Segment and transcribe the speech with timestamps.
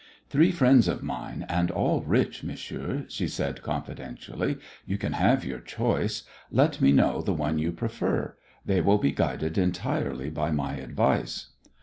[0.29, 4.57] "Three friends of mine and all rich, monsieur," she said confidentially.
[4.83, 6.23] "You can have your choice.
[6.49, 8.35] Let me know the one you prefer.
[8.65, 11.49] They will be guided entirely by my advice."